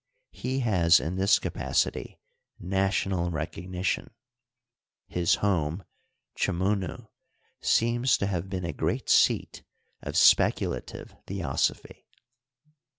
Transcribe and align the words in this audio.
He 0.31 0.61
has 0.61 0.99
in 0.99 1.17
this 1.17 1.37
capacity 1.37 2.19
national 2.59 3.29
recognition. 3.29 4.09
His 5.07 5.35
home, 5.45 5.83
Chmnnu, 6.35 7.07
seems 7.61 8.17
to 8.17 8.25
nave 8.25 8.49
been 8.49 8.65
a 8.65 8.73
great 8.73 9.11
seat 9.11 9.61
of 10.01 10.17
speculative 10.17 11.13
theosophy. 11.27 12.07